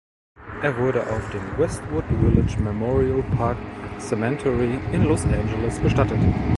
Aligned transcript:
Er 0.63 0.75
wurde 0.79 1.05
auf 1.13 1.29
dem 1.29 1.43
Westwood 1.59 2.03
Village 2.07 2.59
Memorial 2.59 3.21
Park 3.37 3.57
Cemetery 3.99 4.79
in 4.91 5.03
Los 5.05 5.25
Angeles 5.25 5.77
bestattet. 5.77 6.17